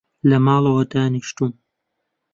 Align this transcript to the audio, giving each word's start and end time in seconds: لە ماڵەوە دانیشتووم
لە 0.29 0.37
ماڵەوە 0.45 0.83
دانیشتووم 0.91 1.53